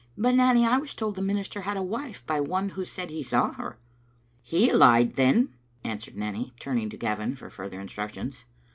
[0.17, 3.21] But, Nanny, I was told the minister had a wife, by one who said he
[3.21, 3.77] saw her."
[4.41, 8.43] "He lied, then," answered Nanny turning to Gavin for further instructions.